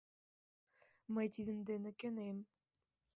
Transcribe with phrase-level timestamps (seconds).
[1.13, 2.37] Мый тидын дене кӧнем.